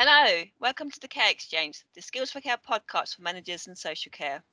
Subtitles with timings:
[0.00, 4.10] Hello, welcome to the Care Exchange, the Skills for Care podcast for managers and social
[4.12, 4.44] care.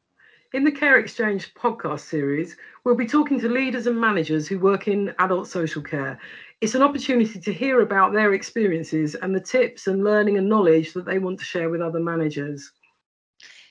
[0.54, 4.88] In the Care Exchange podcast series, we'll be talking to leaders and managers who work
[4.88, 6.18] in adult social care.
[6.62, 10.94] It's an opportunity to hear about their experiences and the tips and learning and knowledge
[10.94, 12.72] that they want to share with other managers.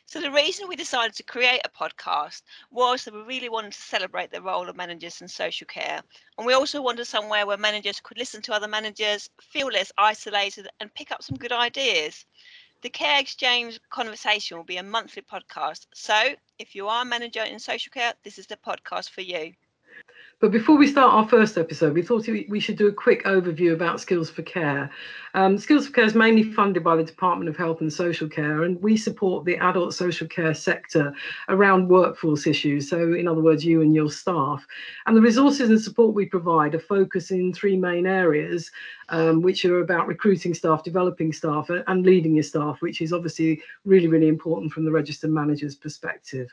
[0.07, 3.81] So, the reason we decided to create a podcast was that we really wanted to
[3.81, 6.03] celebrate the role of managers in social care.
[6.39, 10.69] And we also wanted somewhere where managers could listen to other managers, feel less isolated,
[10.81, 12.25] and pick up some good ideas.
[12.83, 15.87] The Care Exchange conversation will be a monthly podcast.
[15.95, 19.55] So, if you are a manager in social care, this is the podcast for you.
[20.45, 23.73] But before we start our first episode, we thought we should do a quick overview
[23.73, 24.91] about Skills for Care.
[25.33, 28.65] Um, Skills for Care is mainly funded by the Department of Health and Social Care,
[28.65, 31.15] and we support the adult social care sector
[31.49, 32.91] around workforce issues.
[32.91, 34.67] So, in other words, you and your staff.
[35.07, 38.71] And the resources and support we provide are focused in three main areas,
[39.09, 43.63] um, which are about recruiting staff, developing staff, and leading your staff, which is obviously
[43.87, 46.53] really, really important from the registered manager's perspective.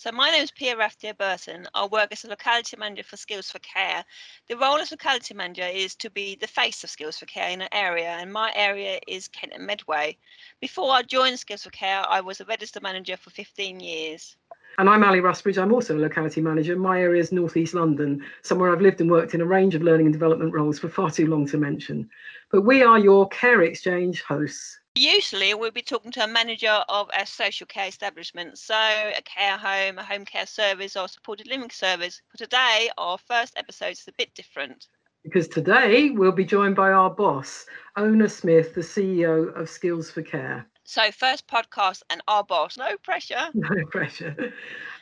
[0.00, 1.66] So my name is Pia Raftia Burton.
[1.74, 4.04] I work as a locality manager for Skills for Care.
[4.46, 7.62] The role as locality manager is to be the face of Skills for Care in
[7.62, 10.16] an area, and my area is Kent and Medway.
[10.60, 14.36] Before I joined Skills for Care, I was a register manager for 15 years.
[14.78, 15.60] And I'm Ali Rusbridge.
[15.60, 16.76] I'm also a locality manager.
[16.76, 19.82] My area is North East London, somewhere I've lived and worked in a range of
[19.82, 22.08] learning and development roles for far too long to mention.
[22.52, 24.78] But we are your Care Exchange hosts.
[24.98, 29.56] Usually, we'll be talking to a manager of a social care establishment, so a care
[29.56, 32.20] home, a home care service, or supported living service.
[32.32, 34.88] But today, our first episode is a bit different.
[35.22, 37.64] Because today we'll be joined by our boss,
[37.96, 40.66] Oonagh Smyth, the CEO of Skills for Care.
[40.82, 43.46] So, first podcast and our boss, no pressure.
[43.54, 44.52] No pressure.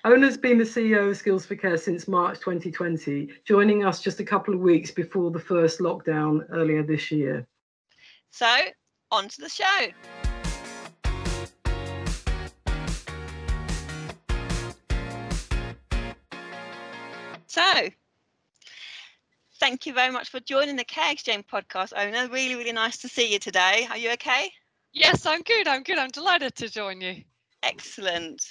[0.04, 4.24] Oonagh's been the CEO of Skills for Care since March 2020, joining us just a
[4.24, 7.46] couple of weeks before the first lockdown earlier this year.
[8.30, 8.54] So,
[9.16, 9.86] on to the show.
[17.46, 17.88] So,
[19.58, 22.30] thank you very much for joining the Care Exchange podcast, Oonagh.
[22.30, 23.86] Really, really nice to see you today.
[23.90, 24.50] Are you okay?
[24.92, 25.66] Yes, I'm good.
[25.66, 25.96] I'm good.
[25.98, 27.22] I'm delighted to join you.
[27.62, 28.42] Excellent.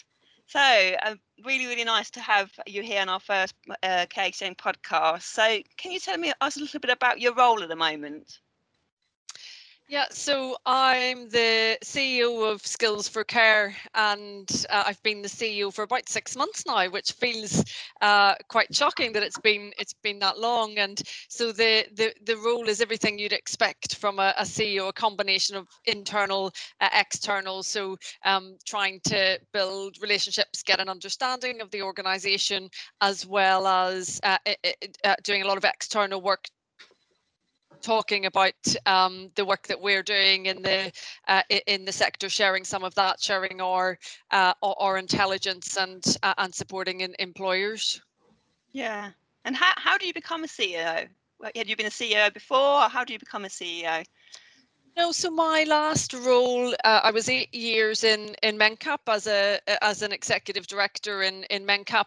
[0.47, 3.53] So, uh, really, really nice to have you here on our first
[3.83, 5.23] uh, Care Exchange podcast.
[5.23, 8.39] So, can you tell me us a little bit about your role at the moment?
[9.87, 15.71] Yeah, so I'm the CEO of Skills for Care, and uh, I've been the CEO
[15.71, 17.63] for about six months now, which feels
[18.01, 20.79] uh, quite shocking that it's been it's been that long.
[20.79, 24.93] And so the the, the role is everything you'd expect from a, a CEO, a
[24.93, 26.51] combination of internal,
[26.81, 27.61] uh, external.
[27.61, 27.95] So
[28.25, 32.69] um, trying to build relationships, get an understanding of the organisation,
[33.01, 36.47] as well as uh, it, uh, doing a lot of external work
[37.85, 38.53] talking about
[38.87, 40.91] um, the work that we're doing in the
[41.27, 43.99] uh, in the sector, sharing some of that, sharing our
[44.31, 48.01] uh, our intelligence and uh, and supporting in employers.
[48.71, 49.11] Yeah,
[49.45, 51.07] and how how do you become a CEO?
[51.55, 52.83] Had you been a CEO before?
[52.83, 54.03] Or how do you become a CEO?
[54.97, 59.59] No, so my last role, uh, I was eight years in in Mencap as a
[59.83, 62.05] as an executive director in in Mencap,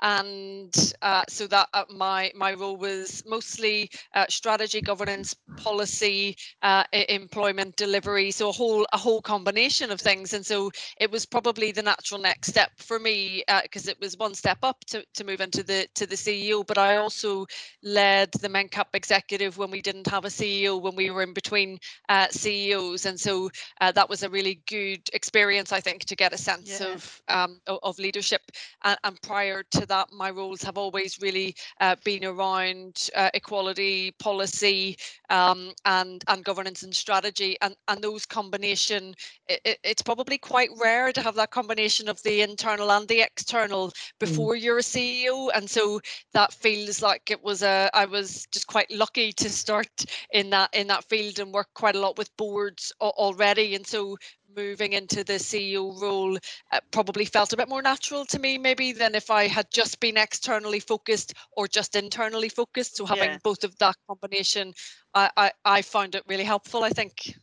[0.00, 6.84] and uh, so that uh, my my role was mostly uh, strategy, governance, policy, uh,
[6.92, 10.32] employment delivery, so a whole a whole combination of things.
[10.32, 14.16] And so it was probably the natural next step for me because uh, it was
[14.18, 16.66] one step up to, to move into the to the CEO.
[16.66, 17.46] But I also
[17.82, 21.78] led the Mencap executive when we didn't have a CEO, when we were in between
[22.08, 23.50] uh, CEOs, and so
[23.80, 26.88] that was a really good experience, I think, to get a sense yeah.
[26.88, 28.42] of um, of leadership.
[28.82, 34.12] And, and prior to that, my roles have always really uh, been around uh, equality
[34.18, 34.96] policy
[35.30, 39.14] um, and and governance and strategy, and and those combination.
[39.48, 43.88] It, it's probably quite rare to have that combination of the internal and the external
[43.88, 44.12] mm.
[44.18, 44.62] before mm.
[44.62, 46.00] you're a CEO, and so
[46.32, 47.90] that feels like it was a.
[47.94, 51.96] I was just quite lucky to start in that in that field and work quite
[51.96, 54.16] a lot with boards already, and so
[54.56, 56.36] moving into the CEO role
[56.72, 60.00] uh, probably felt a bit more natural to me, maybe than if I had just
[60.00, 62.96] been externally focused or just internally focused.
[62.96, 63.38] So having yeah.
[63.42, 64.74] both of that combination,
[65.14, 66.84] I, I, I found it really helpful.
[66.84, 67.34] I think.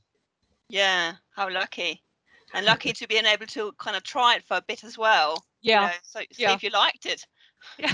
[0.69, 2.01] Yeah, how lucky,
[2.53, 5.43] and lucky to be able to kind of try it for a bit as well.
[5.61, 5.81] Yeah.
[5.81, 6.53] You know, so see yeah.
[6.53, 7.25] if you liked it.
[7.77, 7.91] Yeah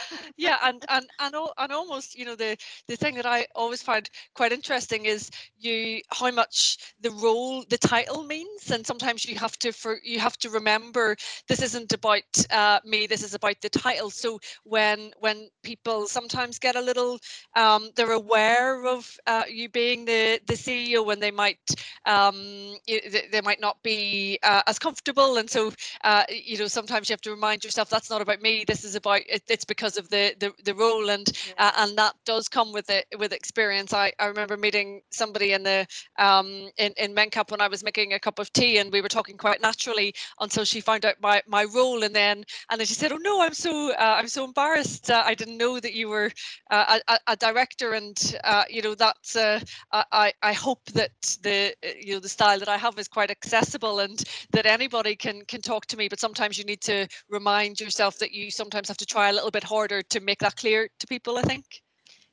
[0.36, 2.56] yeah and and and, all, and almost you know the
[2.88, 7.78] the thing that i always find quite interesting is you how much the role the
[7.78, 11.16] title means and sometimes you have to for you have to remember
[11.48, 14.10] this isn't about uh, me this is about the title.
[14.10, 17.18] So when when people sometimes get a little
[17.56, 21.58] um, they're aware of uh, you being the the ceo when they might
[22.06, 25.72] um, they might not be uh, as comfortable and so
[26.04, 28.94] uh, you know sometimes you have to remind yourself that's not about me this is
[28.94, 31.66] about it, it's because of the the, the role and yeah.
[31.66, 35.62] uh, and that does come with it with experience I, I remember meeting somebody in
[35.62, 35.86] the
[36.18, 39.08] um in, in mencap when I was making a cup of tea and we were
[39.08, 42.94] talking quite naturally until she found out my my role and then and then she
[42.94, 46.08] said oh no I'm so uh, I'm so embarrassed uh, I didn't know that you
[46.08, 46.30] were
[46.70, 49.60] uh, a, a, director and uh, you know that's uh,
[49.92, 51.12] I I hope that
[51.42, 54.22] the you know the style that I have is quite accessible and
[54.52, 58.32] that anybody can can talk to me but sometimes you need to remind yourself that
[58.32, 61.38] you sometimes have to try a little bit harder to make that clear to people
[61.38, 61.82] i think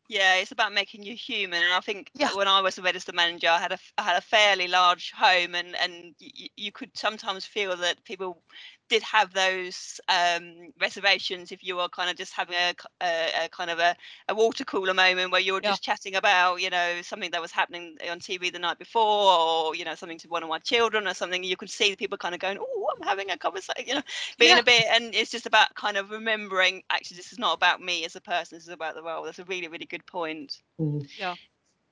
[0.09, 2.33] yeah it's about making you human and i think yeah.
[2.33, 5.55] when i was a registered manager i had a I had a fairly large home
[5.55, 8.41] and and y- you could sometimes feel that people
[8.89, 13.49] did have those um, reservations if you were kind of just having a, a, a
[13.49, 13.95] kind of a,
[14.29, 15.71] a, water cooler moment where you were yeah.
[15.71, 19.75] just chatting about you know something that was happening on TV the night before or
[19.75, 22.17] you know something to one of my children or something you could see the people
[22.17, 24.01] kind of going oh I'm having a conversation you know
[24.37, 24.59] being yeah.
[24.59, 28.05] a bit and it's just about kind of remembering actually this is not about me
[28.05, 31.07] as a person this is about the role that's a really really good point mm.
[31.17, 31.35] yeah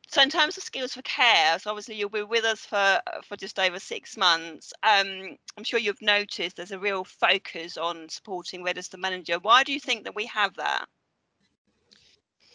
[0.07, 3.35] so in terms of skills for care so obviously you'll be with us for for
[3.35, 8.63] just over six months um, i'm sure you've noticed there's a real focus on supporting
[8.63, 9.37] register manager.
[9.41, 10.85] Why do you think that we have that?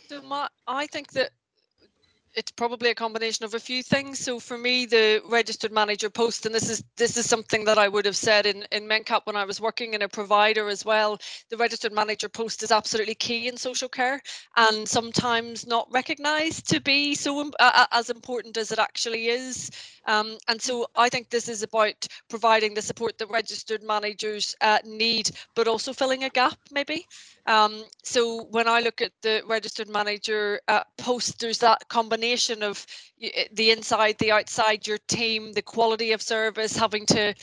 [0.09, 1.31] So my, i think that
[2.35, 4.19] it's probably a combination of a few things.
[4.21, 7.89] So for me, the registered manager post, and this is this is something that I
[7.89, 11.19] would have said in in Mencap when I was working in a provider as well.
[11.51, 14.21] The registered manager post is absolutely key in social care,
[14.57, 19.71] and sometimes not recognised to be so uh, as important as it actually is.
[20.07, 24.79] Um, and so I think this is about providing the support that registered managers uh,
[24.85, 27.07] need, but also filling a gap maybe.
[27.47, 32.87] Um, so when I look at the registered manager uh, post, there's that combination of
[33.53, 37.35] the inside, the outside, your team, the quality of service, having to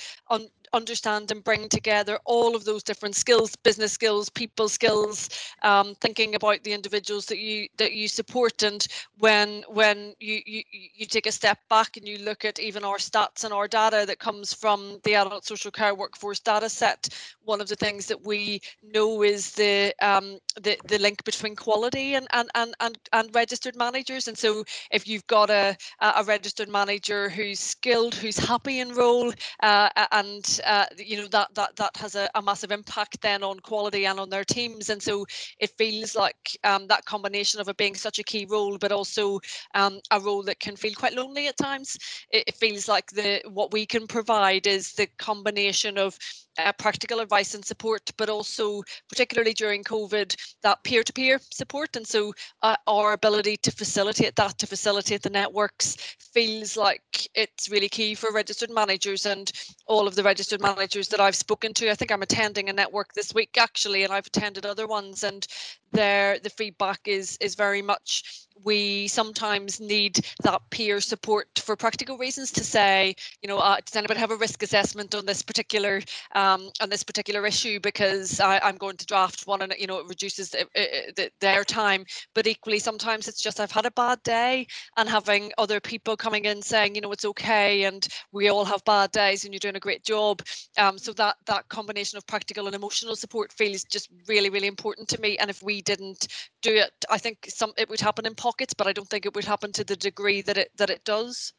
[0.74, 5.30] understand and bring together all of those different skills business skills people skills
[5.64, 8.64] um, thinking about the individuals that you that you support.
[8.64, 8.86] And
[9.18, 12.98] when when you, you you take a step back and you look at even our
[12.98, 17.10] stats and our data that comes from the adult social care workforce data set
[17.48, 22.16] one of the things that we know is the um, the, the link between quality
[22.16, 24.28] and, and and and and registered managers.
[24.28, 29.34] And so if you've got a a registered manager who's skilled who's happy in role
[29.64, 33.60] uh, and uh, you know that that that has a, a, massive impact then on
[33.60, 34.90] quality and on their teams.
[34.90, 35.26] And so
[35.60, 39.40] it feels like um, that combination of it being such a key role but also
[39.74, 41.98] um, a role that can feel quite lonely at times.
[42.32, 46.18] It, it feels like the what we can provide is the combination of
[46.58, 51.96] uh, practical advice and support, but also, particularly during COVID, that peer to peer support.
[51.96, 55.96] And so, uh, our ability to facilitate that, to facilitate the networks,
[56.34, 57.02] feels like
[57.36, 59.52] it's really key for registered managers and
[59.88, 61.90] all of the registered managers that I've spoken to.
[61.90, 65.46] I think I'm attending a network this week actually, and I've attended other ones, and
[65.92, 72.18] there the feedback is is very much we sometimes need that peer support for practical
[72.18, 76.02] reasons to say, you know, uh, does anybody have a risk assessment on this particular
[76.36, 77.80] um, on this particular issue?
[77.80, 80.68] Because I, am going to draft one, and you know, it reduces the,
[81.16, 82.06] the, their time.
[82.34, 84.68] But equally, sometimes it's just I've had a bad day,
[84.98, 88.84] and having other people coming in saying, you know, it's okay, and we all have
[88.86, 90.42] bad days, and you're doing a great job.
[90.78, 95.08] Um, so that that combination of practical and emotional support feels just really, really important
[95.10, 95.38] to me.
[95.38, 96.28] And if we didn't
[96.62, 99.36] do it, I think some it would happen in pockets, but I don't think it
[99.36, 101.54] would happen to the degree that it that it does.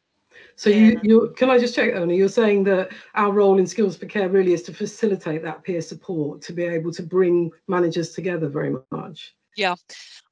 [0.55, 0.77] So yeah.
[0.77, 2.17] you, you can I just check, Oonagh?
[2.17, 5.81] You're saying that our role in Skills for Care really is to facilitate that peer
[5.81, 9.35] support, to be able to bring managers together very much.
[9.59, 9.75] Yeah,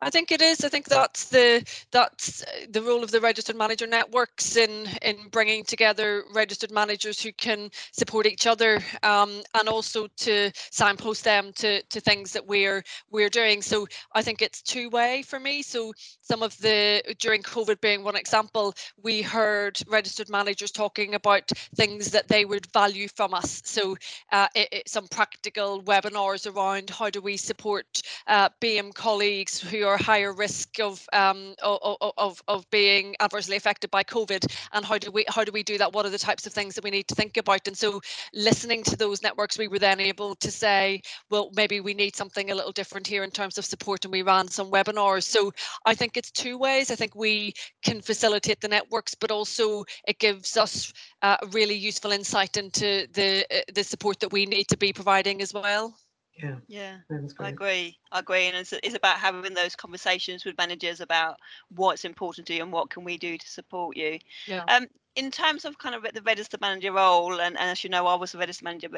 [0.01, 0.63] I think it is.
[0.63, 5.65] I think that's the that's the role of the registered manager networks in in bringing
[5.65, 11.81] together registered managers who can support each other um, and also to signpost them to
[11.83, 13.61] to things that we're we're doing.
[13.61, 15.61] So I think it's two way for me.
[15.61, 15.91] So
[16.21, 22.11] some of the during COVID being one example, we heard registered managers talking about things
[22.11, 23.61] that they would value from us.
[23.65, 23.97] So
[24.31, 29.59] uh, it, it, some practical webinars around how do we support uh, BAME colleagues colleagues
[29.59, 34.85] who are higher risk of, um, of, of, of being adversely affected by COVID and
[34.85, 35.91] how do we how do we do that?
[35.91, 37.67] What are the types of things that we need to think about?
[37.67, 37.99] And so
[38.35, 42.51] listening to those networks, we were then able to say, well, maybe we need something
[42.51, 45.23] a little different here in terms of support and we ran some webinars.
[45.23, 45.51] So
[45.87, 46.91] I think it's two ways.
[46.91, 50.93] I think we can facilitate the networks, but also it gives us
[51.23, 55.41] uh, really useful insight into the uh, the support that we need to be providing
[55.41, 55.95] as well.
[56.37, 56.55] Yeah.
[56.67, 56.97] Yeah.
[57.39, 57.97] I agree.
[58.11, 58.45] I agree.
[58.47, 61.37] And it's, it's about having those conversations with managers about
[61.75, 64.19] what's important to you and what can we do to support you.
[64.47, 64.63] Yeah.
[64.67, 68.05] Um, in terms of kind of the register manager role, and, and as you know,
[68.05, 68.89] I was a register manager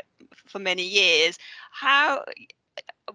[0.47, 1.37] for many years.
[1.71, 2.23] How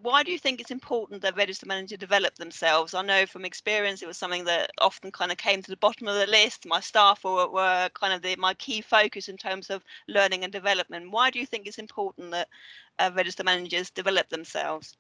[0.02, 2.94] why do you think it's important that register managers develop themselves?
[2.94, 6.08] I know from experience it was something that often kind of came to the bottom
[6.08, 6.66] of the list.
[6.66, 10.52] My staff were, were kind of the, my key focus in terms of learning and
[10.52, 11.10] development.
[11.10, 12.48] Why do you think it's important that
[12.98, 14.96] uh, register managers develop themselves?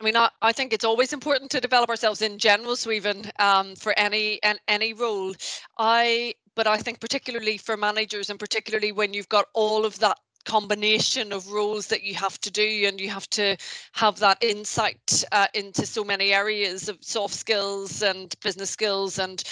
[0.00, 3.30] I mean, I, I, think it's always important to develop ourselves in general, so even
[3.38, 5.34] um, for any and any role.
[5.76, 10.16] I, but I think particularly for managers, and particularly when you've got all of that
[10.44, 13.56] combination of roles that you have to do and you have to
[13.92, 19.18] have that insight uh, into so many areas of soft skills and business skills.
[19.18, 19.42] And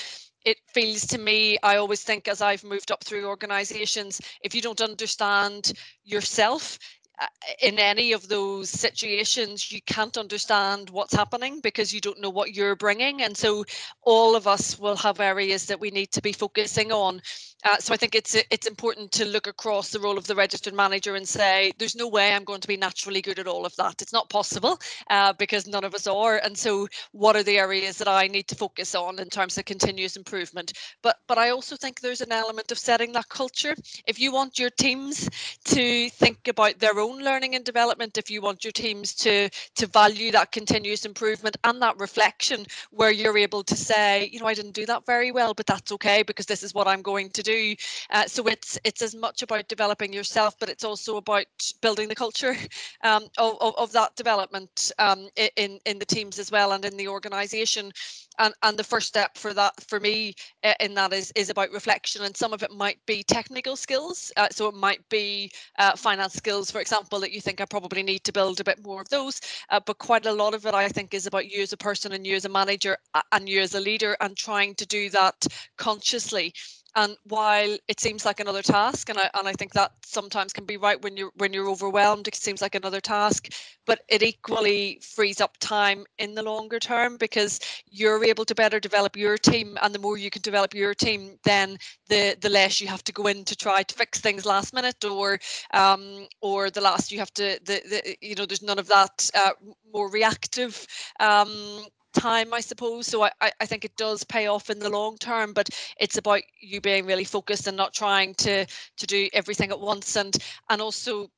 [0.45, 4.63] it feels to me i always think as i've moved up through organizations if you
[4.63, 5.73] don't understand
[6.05, 6.79] yourself
[7.21, 7.27] uh,
[7.61, 12.55] in any of those situations you can't understand what's happening because you don't know what
[12.55, 13.23] you're bringing.
[13.23, 13.65] And so
[14.03, 17.21] all of us will have areas that we need to be focusing on
[17.65, 20.75] uh, so I think it's it's important to look across the role of the registered
[20.75, 23.75] manager and say there's no way I'm going to be naturally good at all of
[23.77, 24.01] that.
[24.01, 24.79] It's not possible
[25.11, 26.37] uh, because none of us are.
[26.37, 29.65] And so what are the areas that I need to focus on in terms of
[29.65, 30.73] continuous improvement?
[31.03, 33.75] But but I also think there's an element of setting that culture.
[34.07, 35.29] If you want your teams
[35.65, 39.87] to think about their own learning and development, if you want your teams to to
[39.89, 44.55] value that continuous improvement and that reflection, where you're able to say, you know, I
[44.55, 47.43] didn't do that very well, but that's okay because this is what I'm going to
[47.43, 47.75] do do.
[48.11, 51.47] Uh, so it's it's as much about developing yourself, but it's also about
[51.81, 52.55] building the culture
[53.05, 56.97] um, of, of, of, that development um, in in the teams as well and in
[56.97, 57.91] the organisation.
[58.39, 61.73] And and the first step for that for me uh, in that is is about
[61.73, 64.31] reflection, and some of it might be technical skills.
[64.37, 68.03] Uh, so it might be uh, finance skills, for example, that you think I probably
[68.03, 69.41] need to build a bit more of those.
[69.71, 72.13] Uh, but quite a lot of it, I think, is about you as a person
[72.13, 72.97] and you as a manager
[73.33, 75.47] and you as a leader, and trying to do that
[75.79, 76.53] consciously
[76.97, 80.65] and while it seems like another task and I, and I think that sometimes can
[80.65, 83.49] be right when you're when you're overwhelmed it seems like another task
[83.87, 88.81] but it equally frees up time in the longer term because you're able to better
[88.81, 91.77] develop your team and the more you can develop your team then
[92.09, 95.05] the the less you have to go in to try to fix things last minute
[95.05, 95.39] or
[95.75, 99.31] um or the last you have to the, the you know there's none of that
[99.35, 99.51] uh,
[99.93, 100.87] more reactive
[101.21, 101.85] um
[102.19, 103.07] time, I suppose.
[103.07, 106.43] So I, I think it does pay off in the long term, but it's about
[106.61, 110.37] you being really focused and not trying to to do everything at once, and
[110.71, 111.29] and also,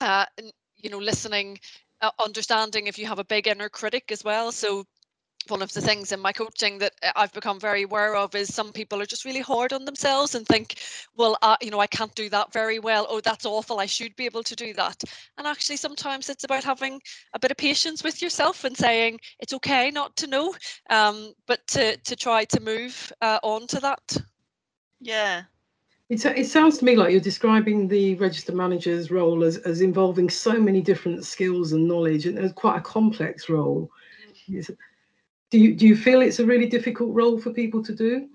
[0.00, 0.26] uh,
[0.76, 1.58] you know, listening,
[2.00, 4.52] uh, understanding if you have a big inner critic as well.
[4.52, 4.84] So
[5.48, 8.52] one of the things in my coaching that uh, I've become very aware of is
[8.54, 10.76] some people are just really hard on themselves and think,
[11.16, 13.06] well, uh, you know, I can't do that very well.
[13.08, 13.80] Oh, that's awful.
[13.80, 15.02] I should be able to do that.
[15.38, 17.00] And actually, sometimes it's about having
[17.34, 20.54] a bit of patience with yourself and saying it's okay not to know,
[20.90, 24.16] um, but to to try to move uh, on to that.
[25.00, 25.42] Yeah.
[26.08, 30.28] It, it sounds to me like you're describing the register manager's role as, as involving
[30.28, 33.88] so many different skills and knowledge and it's quite a complex role.
[34.50, 34.76] Mm.
[35.50, 38.28] Do you do you feel it's a really difficult role for people to do?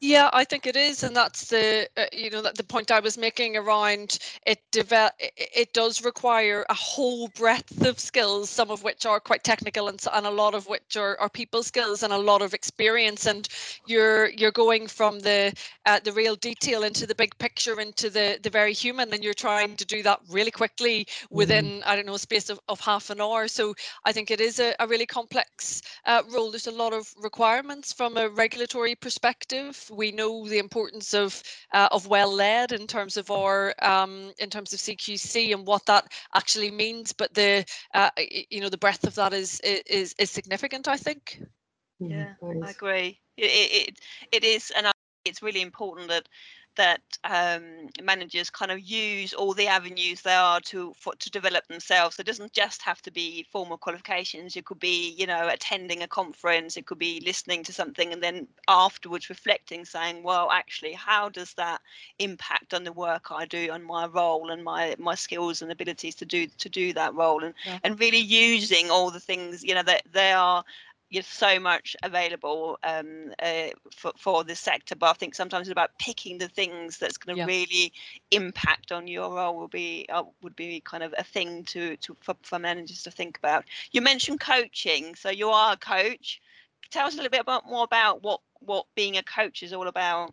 [0.00, 3.18] Yeah, I think it is, and that's the uh, you know the point I was
[3.18, 4.60] making around it.
[4.70, 9.88] Develop it does require a whole breadth of skills, some of which are quite technical,
[9.88, 13.26] and, and a lot of which are, are people skills and a lot of experience.
[13.26, 13.48] And
[13.88, 15.52] you're you're going from the
[15.84, 19.34] uh, the real detail into the big picture, into the the very human, and you're
[19.34, 21.88] trying to do that really quickly within mm-hmm.
[21.88, 23.48] I don't know a space of, of half an hour.
[23.48, 23.74] So
[24.04, 26.52] I think it is a, a really complex uh, role.
[26.52, 31.42] There's a lot of requirements from a regulatory perspective we know the importance of
[31.72, 35.86] uh, of well led in terms of our um, in terms of CQC and what
[35.86, 37.12] that actually means.
[37.12, 37.64] But the
[37.94, 38.10] uh,
[38.50, 40.88] you know the breadth of that is is is significant.
[40.88, 41.42] I think.
[42.00, 43.20] Yeah, I agree.
[43.36, 43.44] It,
[43.90, 43.98] it
[44.32, 44.86] it is, and
[45.24, 46.28] it's really important that
[46.78, 51.68] that um, managers kind of use all the avenues there are to for, to develop
[51.68, 52.16] themselves.
[52.16, 54.56] So It doesn't just have to be formal qualifications.
[54.56, 56.76] It could be, you know, attending a conference.
[56.78, 61.54] It could be listening to something and then afterwards reflecting, saying, "Well, actually, how does
[61.54, 61.82] that
[62.18, 66.14] impact on the work I do, on my role, and my my skills and abilities
[66.16, 67.78] to do to do that role?" And yeah.
[67.84, 70.64] and really using all the things, you know, that they are
[71.10, 75.72] you so much available um, uh, for, for this sector but i think sometimes it's
[75.72, 77.46] about picking the things that's going to yeah.
[77.46, 77.92] really
[78.30, 82.16] impact on your role will be uh, would be kind of a thing to, to
[82.20, 83.64] for, for managers to think about.
[83.92, 86.40] You mentioned coaching so you are a coach.
[86.90, 89.88] Tell us a little bit about more about what what being a coach is all
[89.88, 90.32] about.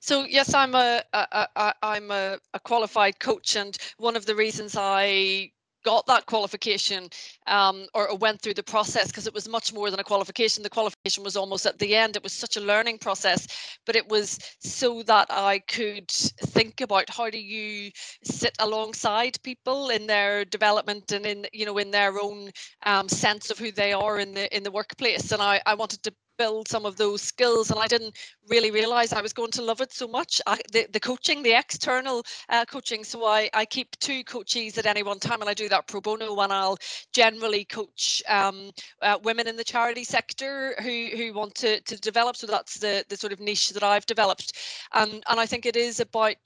[0.00, 4.36] So yes, I'm a, a, a I'm a, a qualified coach, and one of the
[4.36, 5.50] reasons I
[5.88, 7.08] got that qualification
[7.46, 10.62] um, or, went through the process because it was much more than a qualification.
[10.62, 12.14] The qualification was almost at the end.
[12.14, 13.46] It was such a learning process,
[13.86, 17.90] but it was so that I could think about how do you
[18.22, 22.50] sit alongside people in their development and in you know in their own
[22.84, 25.32] um, sense of who they are in the in the workplace.
[25.32, 28.16] And I, I wanted to build some of those skills and i didn't
[28.48, 30.40] really realize i was going to love it so much.
[30.46, 34.86] I, the, the coaching the external uh, coaching so I, I keep two coaches at
[34.86, 36.78] any one time and i do that pro bono and i'll
[37.12, 38.70] generally coach um,
[39.02, 43.04] uh, women in the charity sector who who want to, to develop so that's the
[43.08, 44.52] the sort of niche that i've developed.
[44.94, 46.36] And and i think it is about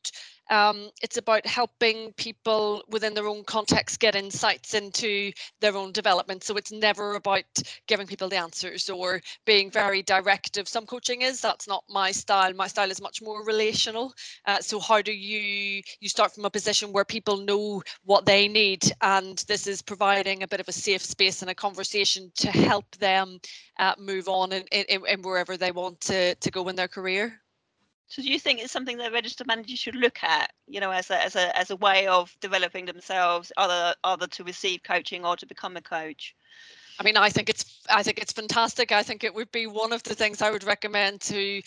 [0.50, 6.44] um, it's about helping people within their own context get insights into their own development.
[6.44, 7.44] So it's never about
[7.86, 10.68] giving people the answers or being very directive.
[10.68, 12.52] Some coaching is that's not my style.
[12.54, 14.12] My style is much more relational.
[14.46, 18.48] Uh, so how do you you start from a position where people know what they
[18.48, 22.50] need, and this is providing a bit of a safe space and a conversation to
[22.50, 23.38] help them
[23.78, 27.41] uh, move on in, in wherever they want to to go in their career.
[28.12, 31.10] So do you think it's something that registered managers should look at, you know, as
[31.10, 35.34] a as a as a way of developing themselves, either either to receive coaching or
[35.34, 36.34] to become a coach?
[37.00, 38.92] I mean, I think it's I think it's fantastic.
[38.92, 41.62] I think it would be one of the things I would recommend to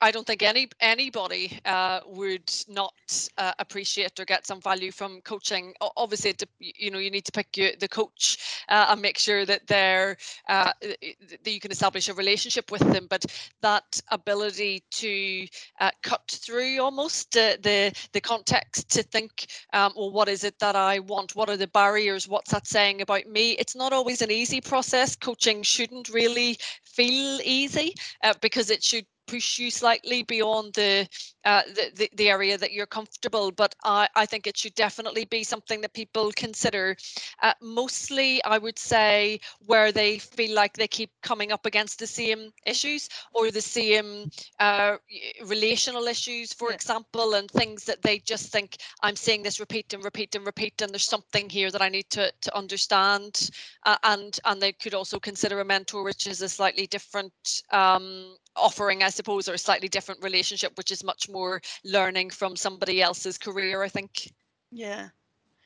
[0.00, 2.92] I don't think any anybody uh, would not
[3.38, 5.74] uh, appreciate or get some value from coaching.
[5.96, 9.66] Obviously, you know you need to pick your, the coach uh, and make sure that
[9.66, 10.16] they're
[10.48, 13.06] uh, that you can establish a relationship with them.
[13.08, 13.24] But
[13.62, 15.46] that ability to
[15.80, 20.76] uh, cut through almost the the context to think, um, well, what is it that
[20.76, 21.34] I want?
[21.34, 22.28] What are the barriers?
[22.28, 23.52] What's that saying about me?
[23.52, 25.16] It's not always an easy process.
[25.16, 31.08] Coaching shouldn't really feel easy uh, because it should push you slightly beyond the,
[31.44, 33.52] uh, the, the, the area that you're comfortable.
[33.52, 36.96] But I, I think it should definitely be something that people consider.
[37.42, 42.06] Uh, mostly, I would say, where they feel like they keep coming up against the
[42.08, 44.96] same issues or the same uh,
[45.46, 46.74] relational issues, for yeah.
[46.74, 50.82] example, and things that they just think I'm seeing this repeat and repeat and repeat,
[50.82, 53.50] and there's something here that I need to to understand.
[53.86, 57.32] Uh, and and they could also consider a mentor, which is a slightly different
[57.70, 62.56] um, offering, I suppose, or a slightly different relationship, which is much more learning from
[62.56, 64.32] somebody else's career, I think.
[64.70, 65.08] Yeah.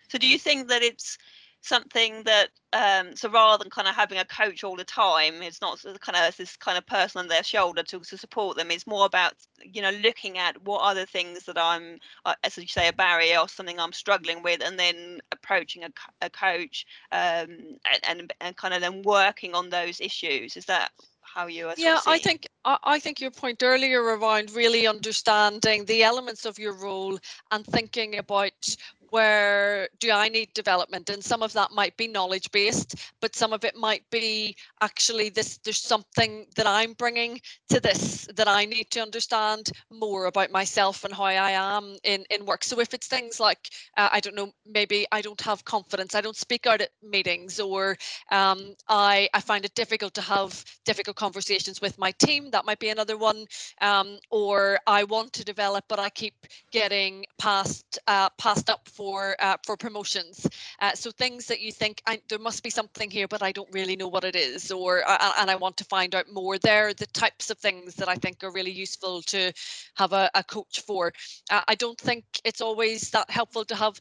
[0.08, 1.18] So do you think that it's
[1.64, 5.62] something that um, so rather than kind of having a coach all the time it's
[5.62, 8.86] not kind of this kind of person on their shoulder to, to support them it's
[8.86, 12.66] more about you know looking at what are the things that i'm uh, as you
[12.66, 15.88] say a barrier or something i'm struggling with and then approaching a,
[16.20, 17.48] a coach um,
[17.90, 20.90] and, and and kind of then working on those issues is that
[21.34, 26.44] how you yeah i think i think your point earlier around really understanding the elements
[26.46, 27.18] of your role
[27.50, 28.76] and thinking about
[29.14, 31.08] where do I need development?
[31.08, 35.28] And some of that might be knowledge based, but some of it might be actually
[35.28, 40.50] this there's something that I'm bringing to this that I need to understand more about
[40.50, 42.64] myself and how I am in, in work.
[42.64, 46.20] So if it's things like, uh, I don't know, maybe I don't have confidence, I
[46.20, 47.96] don't speak out at meetings, or
[48.32, 52.80] um, I, I find it difficult to have difficult conversations with my team, that might
[52.80, 53.44] be another one.
[53.80, 56.34] Um, or I want to develop, but I keep
[56.72, 60.46] getting passed, uh, passed up for for uh, for promotions.
[60.80, 63.96] Uh, so things that you think there must be something here, but I don't really
[63.96, 66.56] know what it is, or uh, and I want to find out more.
[66.56, 69.52] They're the types of things that I think are really useful to
[69.96, 71.12] have a, a coach for.
[71.50, 74.00] Uh, I don't think it's always that helpful to have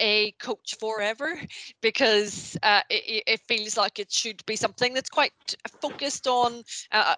[0.00, 1.40] a coach forever
[1.80, 5.32] because uh, it, it, feels like it should be something that's quite
[5.80, 7.14] focused on uh,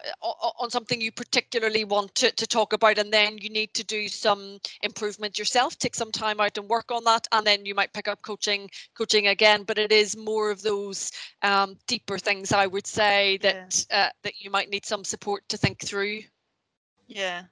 [0.58, 4.08] on something you particularly want to, to talk about and then you need to do
[4.08, 7.92] some improvement yourself take some time out and work on that and then you might
[7.92, 11.12] pick up coaching coaching again but it is more of those
[11.42, 14.06] um, deeper things i would say that yeah.
[14.06, 16.20] uh, that you might need some support to think through
[17.06, 17.42] Yeah.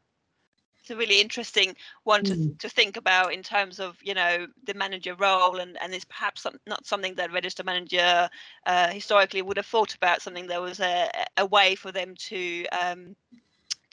[0.81, 2.59] It's a really interesting one to, mm.
[2.59, 6.43] to think about in terms of you know the manager role and and it's perhaps
[6.43, 8.29] some, not something that register manager
[8.67, 12.67] uh, historically would have thought about something there was a, a way for them to
[12.83, 13.15] um,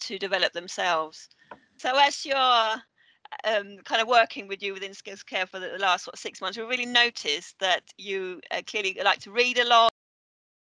[0.02, 1.30] to develop themselves.
[1.78, 2.82] So as you're
[3.44, 6.58] um, kind of working with you within skills care for the, last what, six months,
[6.58, 9.92] we really noticed that you uh, clearly like to read a lot,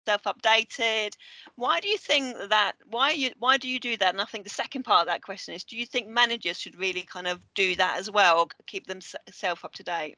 [0.07, 1.13] self-updated.
[1.55, 2.73] Why do you think that?
[2.85, 3.31] Why you?
[3.39, 4.13] Why do you do that?
[4.13, 6.79] And I think the second part of that question is: Do you think managers should
[6.79, 10.17] really kind of do that as well, keep themselves up to date?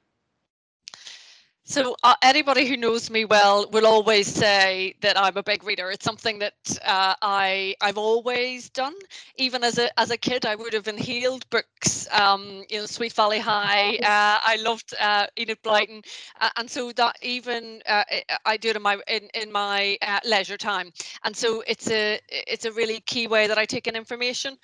[1.66, 5.90] So uh, anybody who knows me well will always say that I'm a big reader.
[5.92, 6.54] It's something that
[6.86, 8.94] uh, I I've always done.
[9.38, 12.08] Even as a as a kid, I would have inhaled books.
[12.12, 13.96] Um, you know, Sweet Valley High.
[13.96, 16.04] Uh, I loved uh, Enid Blyton,
[16.58, 18.04] and so that even uh,
[18.46, 20.92] I do it in my in in my uh, leisure time.
[21.24, 24.58] And so it's a it's a really key way that I take in information.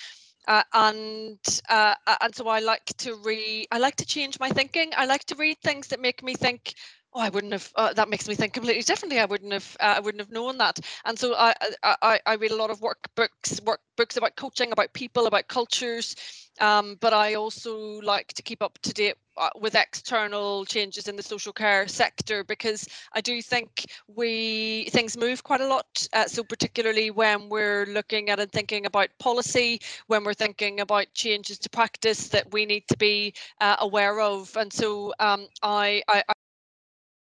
[0.50, 3.68] Uh, and uh, and so I like to read.
[3.72, 4.92] I like to change my thinking.
[4.98, 6.74] I like to read things that make me think.
[7.14, 7.72] Oh, I wouldn't have.
[7.76, 9.20] Uh, that makes me think completely differently.
[9.20, 9.78] I wouldn't have.
[9.80, 10.80] Uh, I wouldn't have known that.
[11.06, 14.94] And so I, I I read a lot of workbooks, work books about coaching, about
[14.94, 16.16] people, about cultures.
[16.60, 19.18] Um, but I also like to keep up to date
[19.56, 25.44] with external changes in the social care sector because I do think we things move
[25.44, 26.08] quite a lot.
[26.14, 31.08] Uh, so particularly when we're looking at and thinking about policy, when we're thinking about
[31.14, 34.56] changes to practice that we need to be uh, aware of.
[34.58, 36.24] And so um, I, I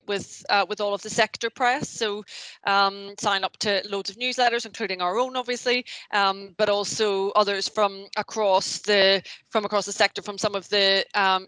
[0.07, 1.89] with uh, with all of the sector press.
[1.89, 2.23] So
[2.65, 7.67] um, sign up to loads of newsletters, including our own, obviously, um, but also others
[7.67, 11.47] from across the from across the sector, from some of the um,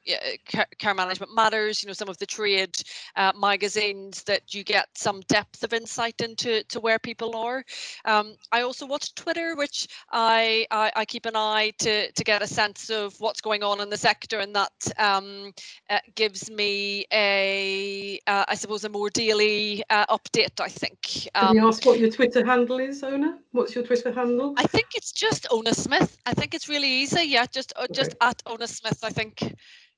[0.78, 1.82] care management matters.
[1.82, 2.78] You know, some of the trade
[3.15, 7.63] uh, magazines that you get some depth of insight into to where people are.
[8.06, 12.41] Um, I also watch Twitter, which I, I, I keep an eye to to get
[12.41, 15.52] a sense of what's going on in the sector, and that um,
[15.89, 21.30] uh, gives me a uh, I suppose, a more daily uh, update, I think.
[21.36, 23.40] Um, Can you ask what your Twitter handle is, Oonagh?
[23.52, 24.54] What's your Twitter handle?
[24.58, 26.18] I think it's just Oonagh Smyth.
[26.26, 27.24] I think it's really easy.
[27.24, 27.94] Yeah, just uh, okay.
[27.94, 29.56] just at Oonagh Smyth, I think.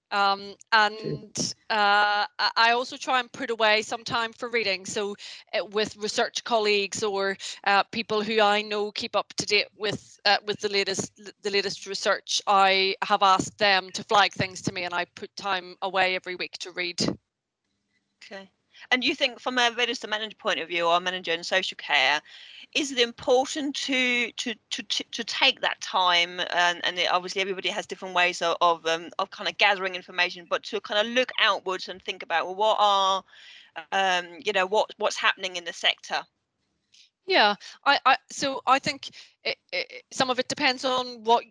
[0.10, 4.86] Um, and uh, I also try and put away some time for reading.
[4.86, 5.16] So,
[5.54, 10.20] uh, with research colleagues or uh, people who I know keep up to date with
[10.26, 11.12] uh, with the latest
[11.44, 15.36] the latest research, I have asked them to flag things to me, and I put
[15.36, 17.06] time away every week to read.
[18.32, 18.50] Okay.
[18.92, 22.22] And you think from a register manager point of view or manager in social care,
[22.76, 27.88] is it important to to to to take that time and, and obviously everybody has
[27.88, 31.32] different ways of of, um, of kind of gathering information, but to kind of look
[31.42, 33.24] outwards and think about well, what are
[33.92, 36.22] um, you know what what's happening in the sector
[37.28, 39.10] yeah i, I so i think
[39.44, 41.44] it, it, some of it depends on what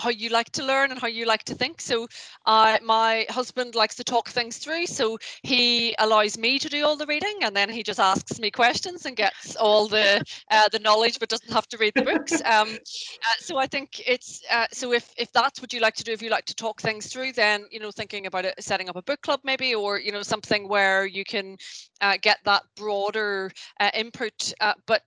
[0.00, 1.80] how you like to learn and how you like to think.
[1.80, 2.08] So
[2.46, 4.86] uh, my husband likes to talk things through.
[4.86, 8.50] So he allows me to do all the reading and then he just asks me
[8.50, 12.42] questions and gets all the uh, the knowledge but doesn't have to read the books.
[12.48, 16.04] Um, uh, so I think it's uh, so if if that's what you like to
[16.04, 18.88] do, if you like to talk things through, then you know thinking about it, setting
[18.88, 21.56] up a book club maybe, or you know something where you can
[22.00, 24.52] uh, get that broader uh, input.
[24.86, 25.02] but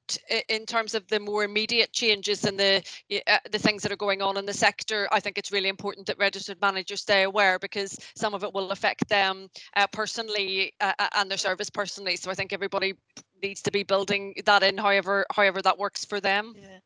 [0.50, 4.38] in terms of the more immediate changes and the the things that are going on
[4.38, 7.98] in the sector sector, I think it's really important that registered managers stay aware because
[8.16, 12.16] some of it will affect them uh, personally uh, uh, and their service personally.
[12.16, 12.96] So I think everybody
[13.44, 16.56] needs to be building that in, however however that works for them.
[16.60, 16.80] Yeah.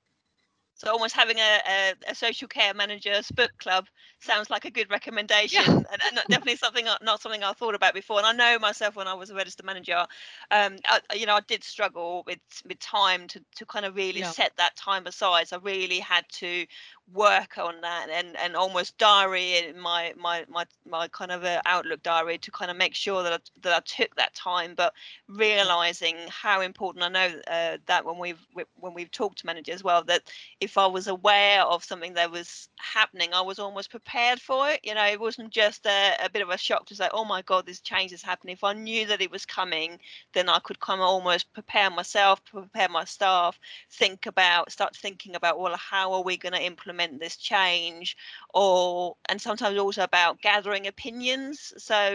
[0.77, 3.85] So almost having a, a, a, social care manager's book club
[4.19, 5.71] sounds like a good recommendation, yeah.
[5.71, 8.17] and, and, definitely something not something I thought about before.
[8.17, 10.05] And I know myself when I was a registered manager,
[10.51, 14.19] um, I, you know, I did struggle with with time to to kind of really
[14.19, 14.31] yeah.
[14.31, 15.47] set that time aside.
[15.47, 16.65] So I really had to
[17.13, 21.61] work on that and and almost diary in my my my my kind of a
[21.65, 24.91] outlook diary to kind of make sure that I, that I took that time but
[25.27, 28.39] realizing how important I know uh, that when we've
[28.79, 30.23] when we've talked to managers as well that
[30.59, 34.79] if I was aware of something that was happening I was almost prepared for it
[34.83, 37.43] you know it wasn't just a, a bit of a shock to say oh my
[37.43, 38.53] god this change is happening.
[38.53, 39.99] If I knew that it was coming
[40.33, 43.59] then I could kind of almost prepare myself prepare my staff
[43.91, 48.15] think about start thinking about well how are we going to implement implement this change
[48.53, 51.73] or and sometimes also about gathering opinions.
[51.77, 52.09] So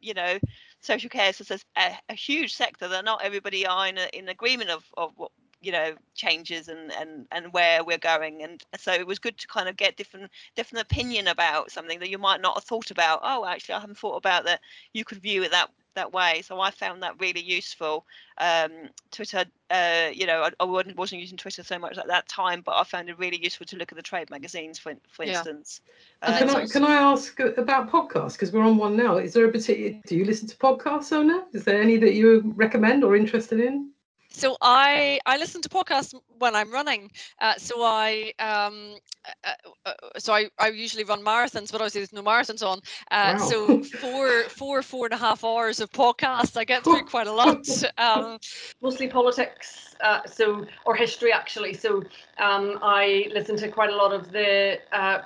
[0.00, 0.38] you know
[0.80, 4.68] social care is a, a, huge sector that not everybody are in, a, in agreement
[4.68, 8.42] of, of what you know changes and and and where we're going.
[8.42, 12.10] And so it was good to kind of get different different opinion about something that
[12.10, 13.20] you might not have thought about.
[13.22, 14.60] Oh actually i haven't thought about that.
[14.92, 16.42] You could view it that that way.
[16.44, 18.06] So I found that really useful.
[18.38, 18.70] Um,
[19.10, 22.62] Twitter, uh, you know, I, I, wasn't, wasn't using Twitter so much at that time,
[22.62, 25.38] but I found it really useful to look at the trade magazines, for for yeah.
[25.38, 25.80] instance.
[26.22, 29.18] Um, can I can I ask about podcasts because we're on one now?
[29.18, 30.00] Is there a particular?
[30.06, 31.44] Do you listen to podcasts, Oonagh?
[31.52, 33.91] Is there any that you recommend or interested in?
[34.32, 37.10] So I I listen to podcasts when I'm running.
[37.40, 38.96] Uh, so I um
[39.44, 39.50] uh,
[39.86, 42.80] uh, uh, so I, I usually run marathons, but obviously there's no marathons on.
[43.10, 43.38] Uh, wow.
[43.38, 46.56] So four four four and a half hours of podcasts.
[46.56, 47.66] I get through quite a lot.
[47.98, 48.38] Um,
[48.82, 51.74] Mostly politics, uh, so or history actually.
[51.74, 52.02] So
[52.38, 54.78] um, I listen to quite a lot of the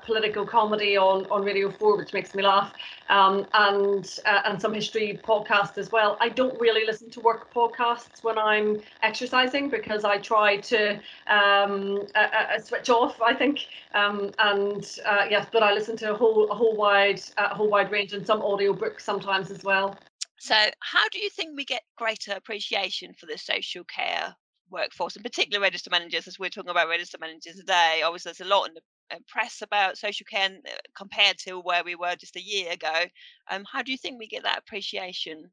[0.05, 2.73] political comedy on on Radio Four, which makes me laugh,
[3.09, 6.16] um, and and some history podcasts as well.
[6.21, 12.07] I don't really listen to work podcasts when I'm exercising because I try to um,
[12.14, 13.21] uh, uh, switch off.
[13.23, 17.21] I think, um, and uh, yes, but I listen to a whole a whole wide
[17.38, 19.97] a whole wide range and some audio books sometimes as well.
[20.38, 24.37] So, how do you think we get greater appreciation for the social care
[24.70, 28.02] workforce, in particular register managers, as we're talking about register managers today?
[28.05, 28.81] Obviously, there's a lot in the
[29.29, 30.50] press about social care
[30.96, 33.05] compared to where we were just a year ago.
[33.50, 35.50] Um, how do you think we get that appreciation?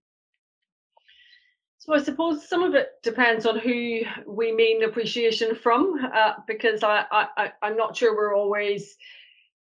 [1.79, 6.81] So I suppose some of it depends on who we mean appreciation from, uh, because
[6.81, 8.95] I, I I'm not sure we're always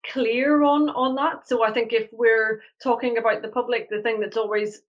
[0.05, 1.49] clear on on that.
[1.49, 4.81] So I think if we're talking about the public, the thing that's always uh,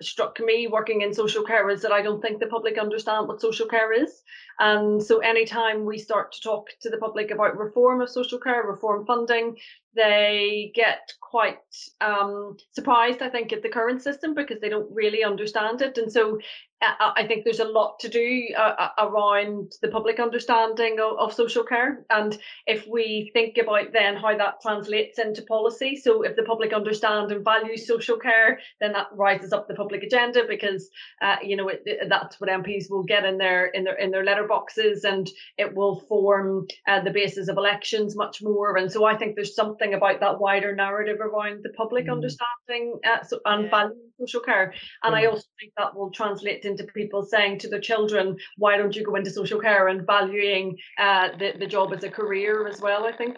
[0.00, 3.40] struck me working in social care is that I don't think the public understand what
[3.40, 4.22] social care is.
[4.58, 8.62] And so anytime we start to talk to the public about reform of social care,
[8.62, 9.56] reform funding,
[9.94, 11.58] they get quite
[12.00, 15.98] um, surprised, I think, at the current system because they don't really understand it.
[15.98, 16.38] And so
[16.82, 21.64] I think there's a lot to do uh, around the public understanding of, of, social
[21.64, 22.04] care.
[22.10, 26.74] And if we think about then how that translates into policy, so if the public
[26.74, 30.90] understand and value social care, then that rises up the public agenda because
[31.22, 34.10] uh, you know it, it, that's what MPs will get in their in their in
[34.10, 35.28] their letterboxes, and
[35.58, 38.76] it will form uh, the basis of elections much more.
[38.76, 42.12] And so I think there's something about that wider narrative around the public mm.
[42.12, 43.70] understanding uh, so, and yeah.
[43.70, 44.74] valuing social care.
[45.02, 48.94] And I also think that will translate into people saying to their children, why don't
[48.96, 52.80] you go into social care and valuing uh, the, the job as a career as
[52.80, 53.36] well, I think.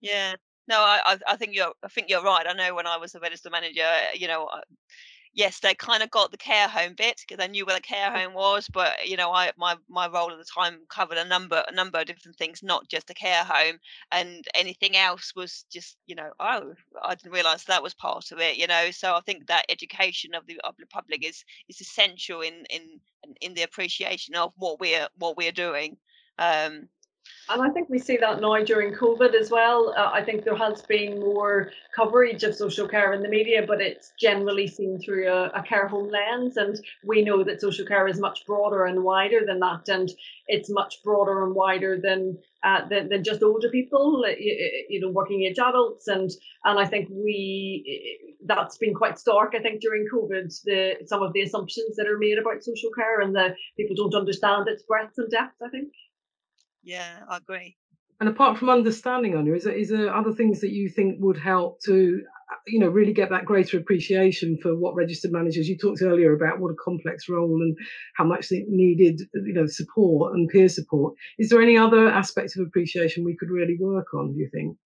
[0.00, 0.34] Yeah.
[0.68, 2.44] No, I, I think you're I think you're right.
[2.48, 4.48] I know when I was a register manager, you know,
[5.36, 8.10] yes, they kind of got the care home bit because they knew where the care
[8.10, 8.66] home was.
[8.68, 12.00] But you know, I my my role at the time covered a number a number
[12.00, 13.78] of different things, not just a care home,
[14.10, 18.40] and anything else was just you know, oh, I didn't realise that was part of
[18.40, 18.56] it.
[18.56, 22.40] You know, so I think that education of the of the public is is essential
[22.40, 23.00] in in
[23.40, 25.98] in the appreciation of what we're what we're doing.
[26.38, 26.88] Um,
[27.48, 29.94] and I think we see that now during COVID as well.
[29.96, 33.80] Uh, I think there has been more coverage of social care in the media, but
[33.80, 36.56] it's generally seen through a, a, care home lens.
[36.56, 39.88] And we know that social care is much broader and wider than that.
[39.88, 40.10] And
[40.48, 44.32] it's much broader and wider than uh, than, than, just older people, uh,
[44.88, 46.08] you, know, working age adults.
[46.08, 46.30] And
[46.64, 49.54] and I think we that's been quite stark.
[49.54, 53.20] I think during COVID, the some of the assumptions that are made about social care
[53.20, 55.62] and the people don't understand its breadth and depth.
[55.64, 55.92] I think.
[56.86, 57.76] Yeah, I agree.
[58.20, 61.36] And apart from understanding Oonagh, is there, is there other things that you think would
[61.36, 65.68] help to, uh, you know, really get that greater appreciation for what registered managers?
[65.68, 67.76] You talked earlier about what a complex role and
[68.14, 71.14] how much they needed, you know, support and peer support.
[71.38, 74.32] Is there any other aspects of appreciation we could really work on?
[74.32, 74.78] Do you think?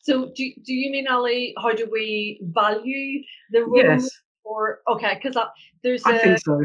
[0.00, 1.54] So, do do you mean Ali?
[1.60, 3.76] How do we value the role?
[3.76, 4.08] Yes.
[4.44, 5.48] Or okay, because uh,
[5.82, 6.04] there's.
[6.04, 6.60] I think so.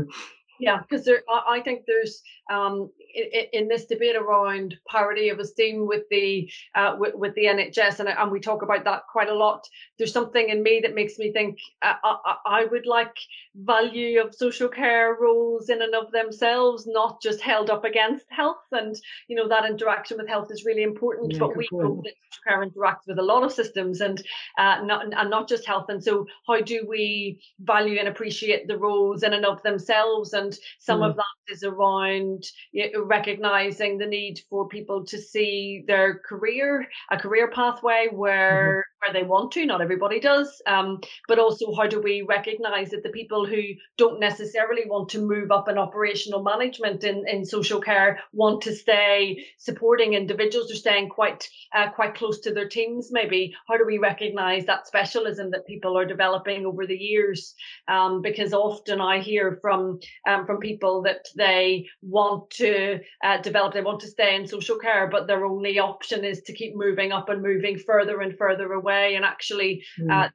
[0.59, 5.87] Yeah, because there, I think there's um, in, in, this debate around parity of esteem
[5.87, 9.33] with the uh, with, with, the NHS, and, and we talk about that quite a
[9.33, 9.67] lot.
[9.97, 13.15] There's something in me that makes me think uh, I, I, would like
[13.55, 18.57] value of social care roles in and of themselves, not just held up against health.
[18.71, 18.95] And
[19.27, 21.83] you know that interaction with health is really important, yeah, but we point.
[21.83, 24.21] know that social care interacts with a lot of systems and
[24.57, 25.85] uh, not and not just health.
[25.89, 30.33] And so, how do we value and appreciate the roles in and of themselves?
[30.33, 30.48] And
[30.79, 31.09] some mm.
[31.09, 36.87] of that is around you know, recognizing the need for people to see their career,
[37.11, 38.98] a career pathway where mm-hmm.
[38.99, 39.65] Where they want to.
[39.65, 43.61] Not everybody does, um, but also how do we recognize that the people who
[43.97, 48.75] don't necessarily want to move up in operational management in, in social care want to
[48.75, 53.09] stay supporting individuals or staying quite uh, quite close to their teams.
[53.11, 57.55] Maybe how do we recognize that specialism that people are developing over the years?
[57.87, 63.73] Um, because often I hear from um, from people that they want to uh, develop,
[63.73, 67.11] they want to stay in social care, but their only option is to keep moving
[67.11, 68.88] up and moving further and further away.
[68.89, 70.11] And actually, mm.
[70.11, 70.29] uh,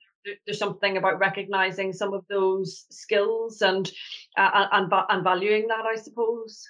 [0.46, 3.90] there's something about recognizing some of those skills and
[4.36, 6.66] uh, and and valuing that, I suppose.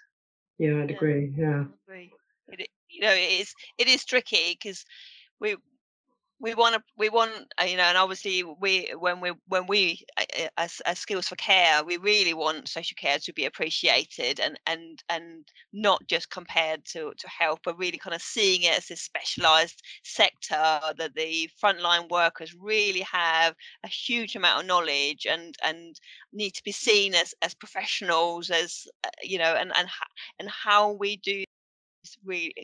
[0.59, 1.33] Yeah, I'd agree.
[1.37, 2.13] Yeah, agree.
[2.49, 4.85] It, you know, it is it is tricky because
[5.41, 5.57] we
[6.41, 10.05] we want to we want uh, you know and obviously we when we when we
[10.19, 14.41] uh, uh, as, as skills for care we really want social care to be appreciated
[14.41, 18.77] and and and not just compared to to health but really kind of seeing it
[18.77, 25.27] as this specialized sector that the frontline workers really have a huge amount of knowledge
[25.29, 26.01] and and
[26.33, 28.87] need to be seen as as professionals as
[29.23, 29.89] you know and and
[30.41, 31.45] and how we do
[32.25, 32.55] really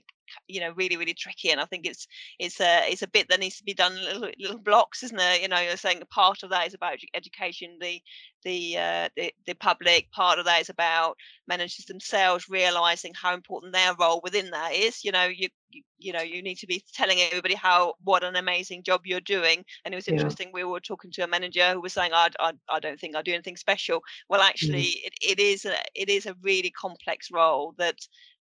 [0.47, 2.07] you know really really tricky and i think it's
[2.39, 5.43] it's a it's a bit that needs to be done little little blocks isn't it
[5.43, 8.01] you know you're saying part of that is about education the
[8.43, 13.73] the uh, the, the public part of that is about managers themselves realizing how important
[13.73, 16.83] their role within that is you know you you, you know you need to be
[16.95, 20.55] telling everybody how what an amazing job you're doing and it was interesting yeah.
[20.55, 23.23] we were talking to a manager who was saying I, I, I don't think i
[23.23, 25.05] do anything special well actually mm.
[25.05, 27.99] it, it is a it is a really complex role that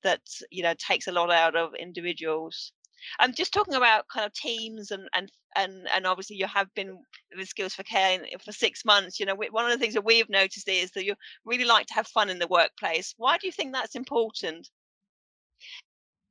[0.06, 2.72] that you know takes a lot out of individuals
[3.18, 6.98] I'm just talking about kind of teams and and and and obviously you have been
[7.36, 9.20] with Skills for Care for six months.
[9.20, 11.14] You know, one of the things that we've noticed is that you
[11.44, 13.14] really like to have fun in the workplace.
[13.16, 14.68] Why do you think that's important?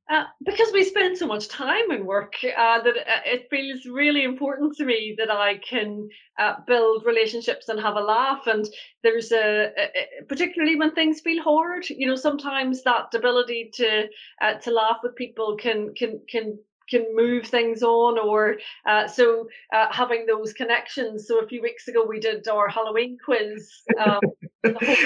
[0.08, 4.24] Uh, because we spend so much time in work uh, that uh, it feels really
[4.24, 8.46] important to me that I can uh, build relationships and have a laugh.
[8.46, 8.68] And
[9.02, 14.08] there's a, a, particularly when things feel hard, you know, sometimes that ability to
[14.42, 19.48] uh, to laugh with people can can can can move things on or uh, so
[19.74, 24.20] uh, having those connections so a few weeks ago we did our halloween quiz um,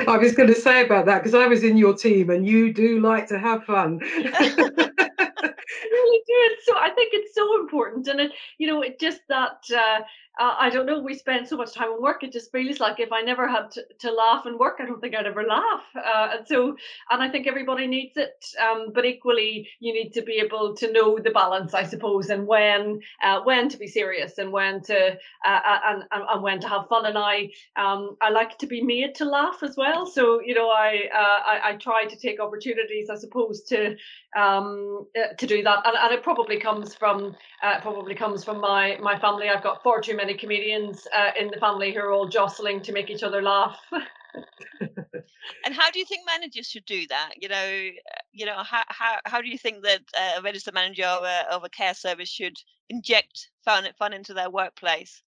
[0.07, 2.73] i was going to say about that because i was in your team and you
[2.73, 3.99] do like to have fun.
[5.91, 9.59] Really do so i think it's so important and it you know it just that
[9.73, 9.99] uh,
[10.39, 13.01] uh, I don't know, we spend so much time on work, it just feels like
[13.01, 15.83] if I never had to, to laugh and work, I don't think I'd ever laugh.
[15.95, 16.77] Uh, and so,
[17.09, 18.45] and I think everybody needs it.
[18.57, 22.47] Um, but equally, you need to be able to know the balance, I suppose, and
[22.47, 25.11] when uh, when to be serious and when to
[25.45, 27.05] uh, uh, and, and, when to have fun.
[27.05, 30.05] And I um, I like to be made to laugh as well.
[30.05, 33.97] So you know, I uh, I, I try to take opportunities, I suppose, to
[34.37, 35.05] um,
[35.37, 35.79] to do that.
[35.85, 39.49] And, and it probably comes from uh, probably comes from my my family.
[39.49, 42.81] I've got far too many many comedians uh, in the family who are all jostling
[42.81, 43.77] to make each other laugh.
[45.65, 47.31] and how do you think managers should do that?
[47.37, 47.89] You know,
[48.31, 51.51] you know how how, how do you think that uh, a registered manager of a,
[51.51, 52.55] of a care service should
[52.89, 55.21] inject fun fun into their workplace?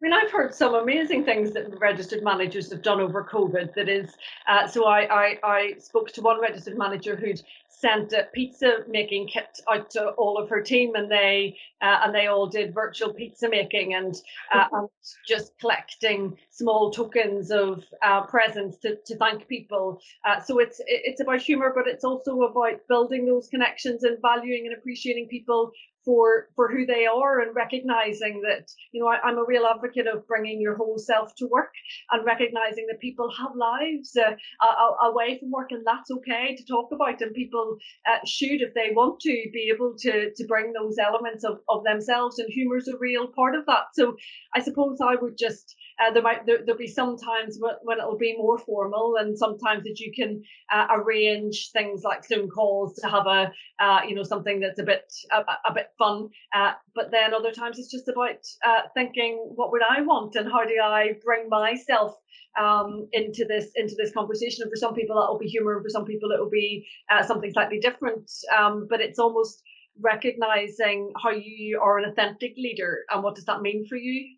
[0.00, 3.74] I mean, I've heard some amazing things that registered managers have done over COVID.
[3.74, 4.14] That is,
[4.46, 9.26] uh, so I, I, I spoke to one registered manager who'd sent a pizza making
[9.26, 13.12] kit out to all of her team, and they uh, and they all did virtual
[13.12, 14.88] pizza making and, uh, and
[15.26, 20.00] just collecting small tokens of uh, presents to, to thank people.
[20.24, 24.66] Uh, so it's it's about humour, but it's also about building those connections and valuing
[24.66, 25.72] and appreciating people
[26.08, 30.06] for for who they are and recognizing that you know I, am a real advocate
[30.06, 31.74] of bringing your whole self to work
[32.10, 36.88] and recognizing that people have lives uh, away from work and that's okay to talk
[36.92, 37.20] about.
[37.20, 37.76] And people
[38.10, 41.84] uh, should if they want to be able to to bring those elements of, of
[41.84, 43.88] themselves and humor is a real part of that.
[43.92, 44.16] So
[44.54, 48.18] i suppose i would just uh, there might there, there'll be some times when it'll
[48.18, 53.08] be more formal and sometimes that you can uh, arrange things like zoom calls to
[53.08, 56.28] have a uh, you know something that's a bit a, a bit fun.
[56.54, 60.50] Uh, but then other times it's just about uh, thinking, what would I want, and
[60.50, 62.14] how do I bring myself
[62.58, 64.62] um, into this into this conversation?
[64.62, 66.86] And for some people that will be humor, and for some people it will be
[67.10, 68.30] uh, something slightly different.
[68.56, 69.62] Um, but it's almost
[70.00, 74.37] recognizing how you are an authentic leader and what does that mean for you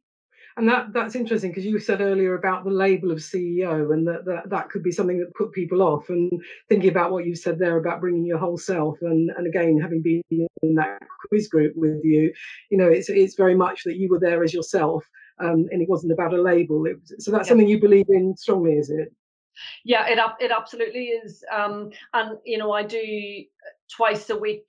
[0.56, 4.24] and that that's interesting because you said earlier about the label of CEO and that,
[4.24, 6.08] that that could be something that put people off.
[6.08, 6.30] And
[6.68, 10.02] thinking about what you said there about bringing your whole self, and and again having
[10.02, 12.32] been in that quiz group with you,
[12.70, 15.04] you know, it's it's very much that you were there as yourself,
[15.38, 16.86] um, and it wasn't about a label.
[16.86, 19.12] It, so that's something you believe in strongly, is it?
[19.84, 21.44] Yeah, it it absolutely is.
[21.52, 23.44] Um, and you know, I do
[23.94, 24.66] twice a week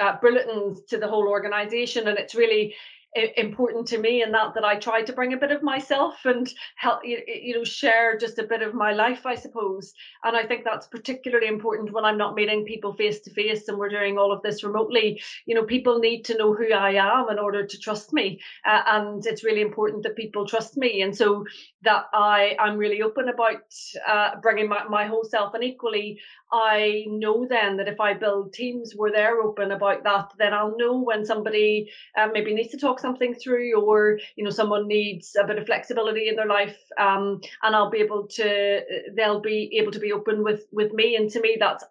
[0.00, 2.74] uh, bulletins to the whole organization and it's really
[3.14, 6.52] important to me and that that I try to bring a bit of myself and
[6.76, 9.94] help you know share just a bit of my life I suppose.
[10.24, 13.78] And I think that's particularly important when I'm not meeting people face to face and
[13.78, 15.22] we're doing all of this remotely.
[15.46, 18.82] You know people need to know who I am in order to trust me uh,
[18.86, 21.02] and it's really important that people trust me.
[21.02, 21.44] And so
[21.82, 23.62] that I I'm really open about
[24.08, 26.18] uh, bringing my, my whole self and equally
[26.52, 30.76] I know then that if I build teams where they're open about that then I'll
[30.76, 35.36] know when somebody uh, maybe needs to talk something through, or you know, someone needs
[35.38, 38.80] a bit of flexibility in their life, um, and I'll be able to,
[39.14, 41.16] they'll be able to be open with with me.
[41.16, 41.84] And to me, that's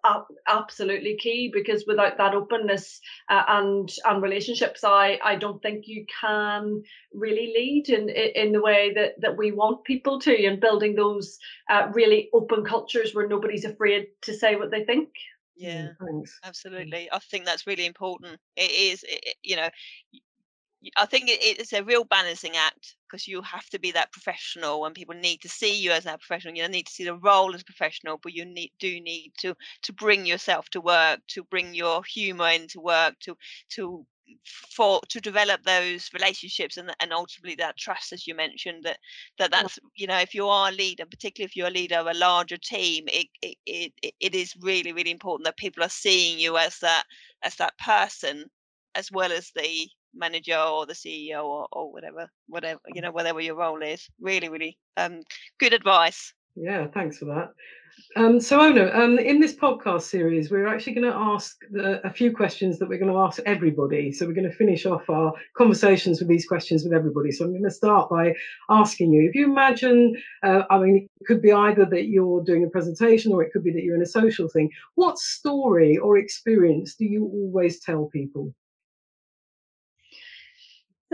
[0.48, 6.04] absolutely key because without that openness uh, and and relationships, I I don't think you
[6.20, 10.96] can really lead in in the way that that we want people to, and building
[10.96, 11.38] those
[11.70, 15.10] uh, really open cultures where nobody's afraid to say what they think.
[15.56, 16.38] Yeah, thanks.
[16.42, 17.08] absolutely.
[17.12, 18.40] I think that's really important.
[18.56, 19.68] It is, it, you know,
[20.96, 24.94] I think it's a real balancing act because you have to be that professional, and
[24.94, 26.54] people need to see you as that professional.
[26.54, 29.54] You need to see the role as a professional, but you need do need to
[29.82, 33.36] to bring yourself to work, to bring your humour into work, to
[33.70, 34.06] to
[34.46, 38.98] for to develop those relationships and and ultimately that trust as you mentioned that
[39.38, 42.06] that that's you know if you are a leader particularly if you're a leader of
[42.06, 46.38] a larger team it it, it, it is really really important that people are seeing
[46.38, 47.04] you as that
[47.42, 48.46] as that person
[48.94, 53.40] as well as the manager or the ceo or, or whatever whatever you know whatever
[53.40, 55.20] your role is really really um
[55.58, 57.50] good advice yeah thanks for that
[58.16, 62.10] um, so, Oonagh, um, in this podcast series, we're actually going to ask the, a
[62.10, 64.12] few questions that we're going to ask everybody.
[64.12, 67.32] So, we're going to finish off our conversations with these questions with everybody.
[67.32, 68.34] So, I'm going to start by
[68.68, 72.64] asking you if you imagine, uh, I mean, it could be either that you're doing
[72.64, 74.70] a presentation or it could be that you're in a social thing.
[74.94, 78.54] What story or experience do you always tell people?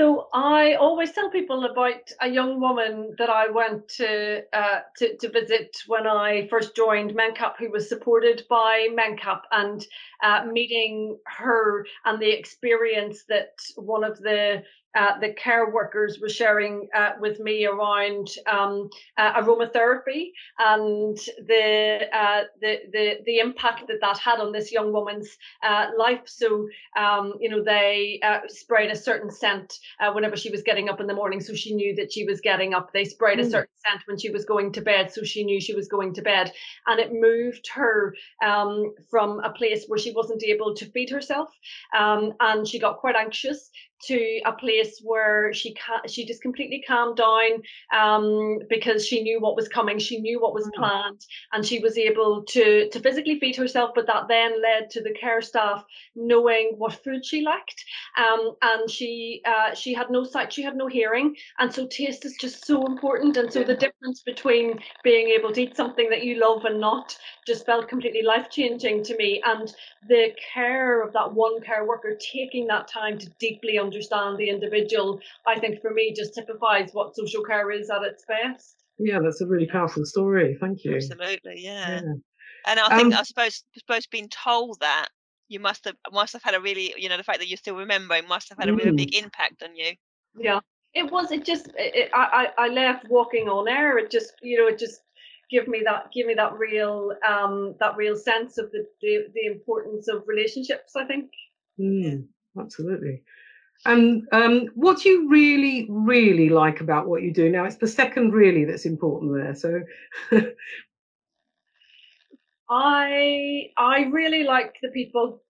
[0.00, 5.18] So I always tell people about a young woman that I went to uh, to,
[5.18, 9.86] to, visit when I first joined Mencap, who was supported by Mencap, and
[10.22, 14.62] uh, meeting her and the experience that one of the
[14.94, 21.16] uh, the care workers were sharing uh, with me around um, uh, aromatherapy and
[21.46, 25.28] the, uh, the, the the impact that that had on this young woman's
[25.62, 26.22] uh, life.
[26.26, 29.78] So um, you know they uh, sprayed a certain scent
[30.12, 32.74] whenever she was getting up in the morning, so she knew that she was getting
[32.74, 32.92] up.
[32.92, 33.46] They sprayed mm.
[33.46, 36.14] a certain scent when she was going to bed, so she knew she was going
[36.14, 36.52] to bed,
[36.86, 38.14] and it moved her
[38.44, 41.48] um, from a place where she wasn't able to feed herself,
[41.96, 43.70] um, and she got quite anxious
[44.02, 47.62] to a place where she ca- she just completely calmed down
[47.96, 50.74] um, because she knew what was coming she knew what was mm.
[50.74, 51.20] planned
[51.52, 55.14] and she was able to to physically feed herself but that then led to the
[55.20, 55.84] care staff
[56.14, 57.84] knowing what food she liked
[58.16, 62.24] um, and she uh, she had no sight she had no hearing and so taste
[62.24, 66.24] is just so important and so the difference between being able to eat something that
[66.24, 69.74] you love and not just felt completely life changing to me and
[70.08, 75.20] the care of that one care worker taking that time to deeply understand the individual,
[75.46, 78.76] I think for me just typifies what social care is at its best.
[78.98, 80.56] Yeah, that's a really powerful story.
[80.60, 80.96] Thank you.
[80.96, 82.02] Absolutely, yeah.
[82.02, 82.12] yeah.
[82.66, 85.08] And I think um, I suppose suppose being told that
[85.48, 87.76] you must have must have had a really you know the fact that you're still
[87.76, 88.98] remembering must have had a really mm.
[88.98, 89.92] big impact on you.
[90.38, 90.60] Yeah,
[90.94, 91.32] it was.
[91.32, 93.96] It just it, I I left walking on air.
[93.98, 95.00] It just you know it just
[95.50, 99.46] give me that give me that real um that real sense of the the, the
[99.46, 100.94] importance of relationships.
[100.96, 101.30] I think.
[101.80, 102.26] Mm,
[102.58, 103.22] absolutely.
[103.86, 107.48] And um, what do you really, really like about what you do?
[107.48, 109.54] Now, it's the second really that's important there.
[109.54, 109.80] So,
[112.70, 115.42] I I really like the people.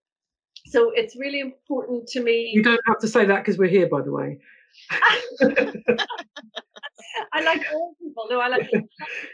[0.67, 2.51] So it's really important to me.
[2.53, 4.37] You don't have to say that because we're here, by the way.
[7.33, 8.27] I like all people.
[8.29, 8.83] No, I like the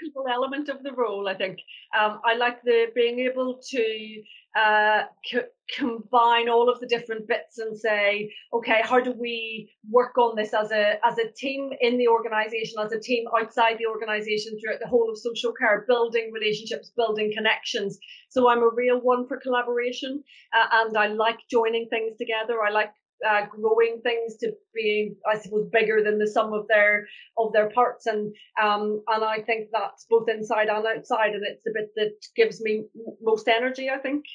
[0.02, 1.28] people element of the role.
[1.28, 1.60] I think
[1.98, 4.24] um, I like the being able to
[4.58, 5.46] uh, co-
[5.78, 10.54] combine all of the different bits and say, okay, how do we work on this
[10.54, 14.80] as a as a team in the organisation, as a team outside the organisation throughout
[14.80, 18.00] the whole of social care, building relationships, building connections.
[18.30, 20.24] So I'm a real one for collaboration,
[20.54, 22.64] uh, and I like joining things together.
[22.64, 22.94] I like
[23.28, 27.08] uh, growing things to be, I suppose, bigger than the sum of their
[27.38, 31.64] of their parts, and um, and I think that's both inside and outside, and it's
[31.64, 32.86] the bit that gives me
[33.22, 33.90] most energy.
[33.90, 34.26] I think.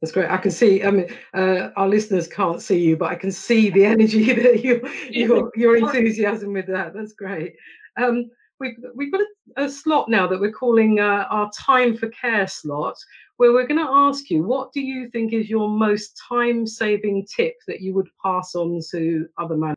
[0.00, 0.28] That's great.
[0.28, 0.84] I can see.
[0.84, 4.62] I mean, uh, our listeners can't see you, but I can see the energy that
[4.62, 6.92] you, your your enthusiasm with that.
[6.94, 7.54] That's great.
[7.96, 12.08] Um, we've we've got a, a, slot now that we're calling uh, our time for
[12.08, 12.96] care slot,
[13.36, 17.54] where we're going to ask you what do you think is your most time-saving tip
[17.66, 19.76] that you would pass on to other managers.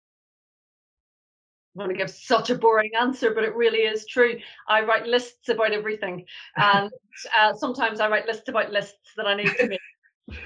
[1.76, 4.40] I'm going to give such a boring answer, but it really is true.
[4.68, 6.90] I write lists about everything, and
[7.38, 9.80] uh, sometimes I write lists about lists that I need to make.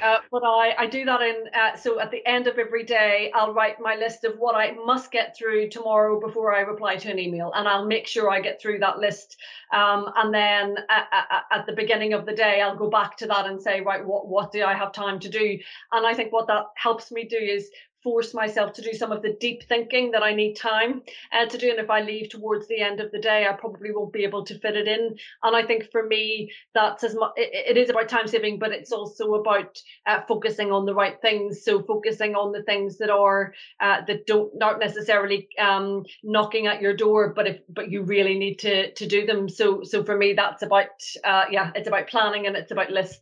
[0.04, 3.32] Uh, but I, I do that in uh, so at the end of every day
[3.34, 7.10] I'll write my list of what I must get through tomorrow before I reply to
[7.10, 9.38] an email and I'll make sure I get through that list.
[9.74, 13.28] Um, and then at, at, at, the beginning of the day I'll go back to
[13.28, 15.58] that and say right what what do I have time to do?
[15.92, 17.72] And I think what that helps me do is
[18.04, 21.58] force myself to do some of the deep thinking that I need time uh, to
[21.58, 21.70] do.
[21.70, 24.46] And if I leave towards the end of the day, I probably won't be able
[24.46, 25.18] to fit it in.
[25.44, 28.72] And I think for me, that's as much, it, it is about time saving, but
[28.72, 31.64] it's also about uh, focusing on the right things.
[31.64, 36.82] So focusing on the things that are, uh, that don't, not necessarily um, knocking at
[36.82, 39.50] your door, but if, but you really need to, to do them.
[39.50, 40.88] So, so for me, that's about,
[41.24, 43.22] uh, yeah, it's about planning and it's about lists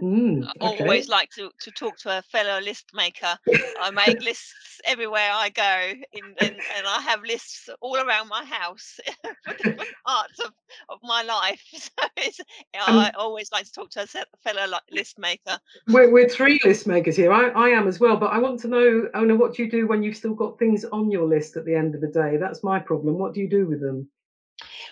[0.00, 0.82] Mm, I okay.
[0.82, 3.36] always like to, to talk to a fellow list maker.
[3.80, 8.44] I make lists everywhere I go, in, and, and I have lists all around my
[8.44, 10.52] house for different parts of,
[10.88, 11.62] of my life.
[11.72, 12.40] So it's,
[12.74, 14.06] I always like to talk to a
[14.42, 15.58] fellow li- list maker.
[15.88, 17.32] We're, we're three list makers here.
[17.32, 19.86] I, I am as well, but I want to know, Oonagh, what do you do
[19.86, 22.36] when you've still got things on your list at the end of the day?
[22.36, 23.18] That's my problem.
[23.18, 24.08] What do you do with them?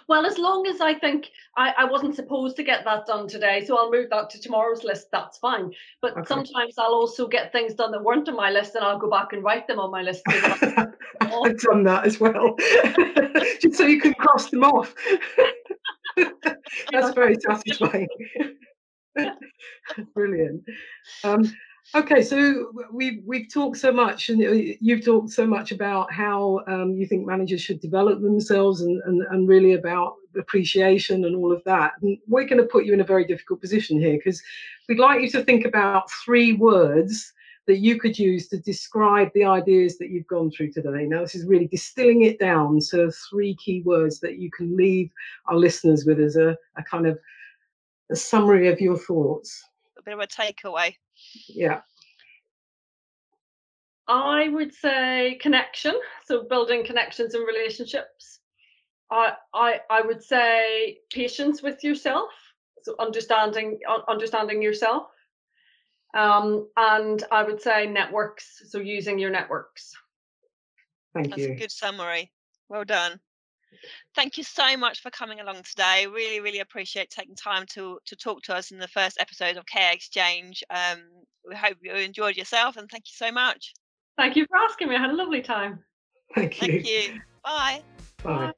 [0.08, 3.64] Well, as long as I think I, I wasn't supposed to get that done today,
[3.64, 5.72] so I'll move that to tomorrow's list, that's fine.
[6.02, 6.24] But Okay.
[6.26, 9.32] sometimes I'll also get things done that weren't on my list and I'll go back
[9.32, 10.22] and write them on my list.
[11.20, 12.56] I've done that as well,
[13.60, 14.94] just so you can cross them off.
[16.92, 18.08] That's very satisfying.
[20.14, 20.64] Brilliant.
[21.24, 21.52] Um,
[21.94, 26.60] okay, so we've we've talked so much, and uh, you've talked so much about how
[26.66, 31.52] um, you think managers should develop themselves, and, and and really about appreciation and all
[31.52, 31.92] of that.
[32.02, 34.42] And we're going to put you in a very difficult position here because
[34.88, 37.32] we'd like you to think about three words
[37.66, 41.06] that you could use to describe the ideas that you've gone through today.
[41.06, 45.10] Now, this is really distilling it down to three key words that you can leave
[45.46, 47.18] our listeners with as a, a kind of
[48.10, 49.62] a summary of your thoughts.
[49.98, 50.96] A bit of a takeaway.
[51.48, 51.80] Yeah.
[54.08, 55.94] I would say connection,
[56.26, 58.40] so building connections and relationships.
[59.10, 62.30] I I I would say patience with yourself,
[62.82, 65.06] so understanding understanding yourself.
[66.12, 69.92] Um, and I would say networks, so using your networks.
[71.14, 71.48] Thank That's you.
[71.48, 72.32] That's a good summary.
[72.68, 73.20] Well done.
[74.14, 76.06] Thank you so much for coming along today.
[76.06, 79.66] Really, really appreciate taking time to to talk to us in the first episode of
[79.66, 80.62] Care Exchange.
[80.70, 81.02] Um,
[81.48, 83.72] we hope you enjoyed yourself, and thank you so much.
[84.18, 84.96] Thank you for asking me.
[84.96, 85.82] I had a lovely time.
[86.34, 86.68] Thank you.
[86.68, 87.20] Thank you.
[87.42, 87.82] Bye.
[88.22, 88.52] Bye.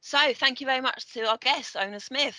[0.00, 2.38] So, thank you very much to our guest, Oonagh Smyth.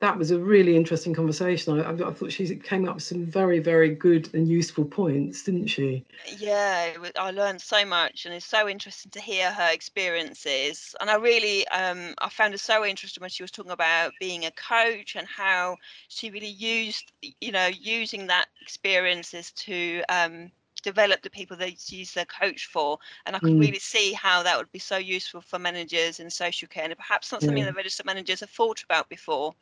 [0.00, 1.80] That was a really interesting conversation.
[1.80, 5.66] I, I, thought she came up with some very, very good and useful points, didn't
[5.66, 6.04] she?
[6.38, 10.94] Yeah, I learned so much, and it's so interesting to hear her experiences.
[11.00, 14.44] And I really, um, I found it so interesting when she was talking about being
[14.44, 20.52] a coach and how she really used, you know, using that experiences to um,
[20.82, 22.98] develop the people that use a coach for.
[23.26, 23.58] And I could Mm.
[23.58, 27.32] really see how that would be so useful for managers in social care, and perhaps
[27.32, 27.66] not something Yeah.
[27.66, 29.54] that registered managers have thought about before.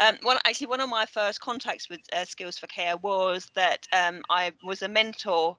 [0.00, 3.86] Um, one actually, one of my first contacts with uh, Skills for Care was that
[3.92, 5.56] um, I was a mentor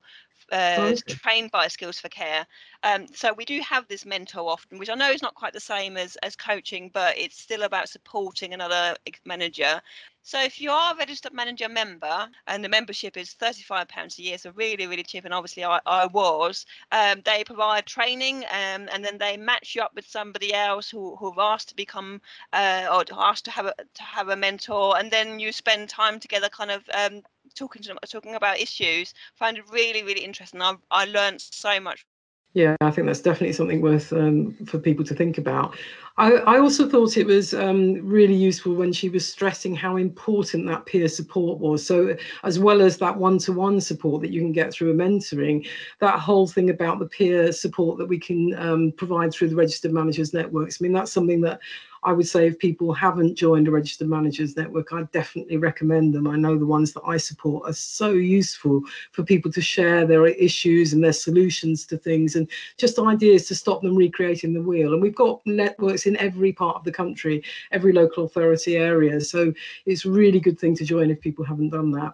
[0.51, 1.19] uh, okay.
[1.23, 2.45] trained by Skills for Care.
[2.83, 5.59] Um, so we do have this mentor often, which I know is not quite the
[5.59, 9.81] same as as coaching, but it's still about supporting another manager.
[10.25, 14.37] So if you are a registered manager member and the membership is £35 a year,
[14.37, 19.03] so really, really cheap, and obviously I, I was, um, they provide training um, and
[19.03, 22.21] then they match you up with somebody else who, who've asked to become
[22.53, 26.21] uh, or asked to have a to have a mentor, and then you spend time
[26.21, 27.21] together, kind of um,
[27.53, 29.13] talking to them, talking about issues.
[29.35, 30.61] Find it really, really interesting.
[30.61, 32.05] I I learned so much.
[32.53, 35.75] Yeah, I think that's definitely something worth um, for people to think about.
[36.15, 40.67] I, I also thought it was um, really useful when she was stressing how important
[40.67, 41.83] that peer support was.
[41.85, 44.93] So, as well as that one to one support that you can get through a
[44.93, 45.67] mentoring,
[46.01, 49.91] that whole thing about the peer support that we can um, provide through the registered
[49.91, 50.79] managers networks.
[50.79, 51.59] I mean, that's something that
[52.05, 56.27] I would say if people haven't joined a registered managers network, I definitely recommend them.
[56.27, 58.81] I know the ones that I support are so useful
[59.11, 63.55] for people to share their issues and their solutions to things and just ideas to
[63.55, 64.93] stop them recreating the wheel.
[64.93, 69.21] And we've got networks in every part of the country, every local authority area.
[69.21, 69.53] So
[69.85, 72.13] it's a really good thing to join if people haven't done that.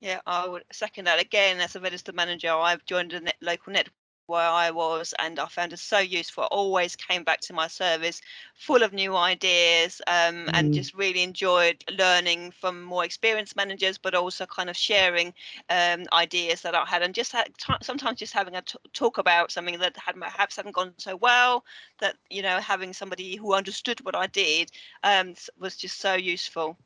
[0.00, 1.20] Yeah, I would second that.
[1.20, 3.92] Again, as a registered manager, I've joined a net, local network
[4.28, 6.44] where I was, and I found it so useful.
[6.44, 8.20] I always came back to my service
[8.54, 10.74] full of new ideas, um, and Mm.
[10.74, 15.34] just really enjoyed learning from more experienced managers, but also kind of sharing
[15.70, 19.18] um, ideas that I had, and just had, t- sometimes just having a t- talk
[19.18, 21.64] about something that had perhaps hadn't gone so well.
[21.98, 24.70] That you know, having somebody who understood what I did
[25.02, 26.76] um, was just so useful.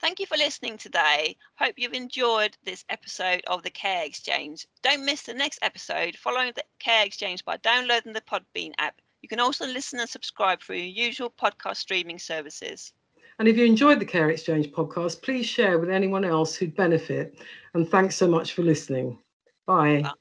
[0.00, 1.36] Thank you for listening today.
[1.56, 4.66] Hope you've enjoyed this episode of the Care Exchange.
[4.82, 9.00] Don't miss the next episode following the Care Exchange by downloading the Podbean app.
[9.22, 12.92] You can also listen and subscribe through your usual podcast streaming services.
[13.40, 17.38] And if you enjoyed the Care Exchange podcast, please share with anyone else who'd benefit.
[17.74, 19.18] And thanks so much for listening.
[19.66, 20.02] Bye.
[20.02, 20.12] Bye.